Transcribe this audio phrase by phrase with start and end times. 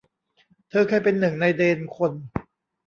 [0.69, 2.11] เธอเคยเป็นหนึ่งในเดนคน